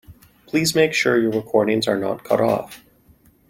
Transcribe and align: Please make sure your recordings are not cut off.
Please 0.47 0.73
make 0.73 0.95
sure 0.95 1.21
your 1.21 1.29
recordings 1.29 1.87
are 1.87 1.95
not 1.99 2.23
cut 2.23 2.41
off. 2.41 2.83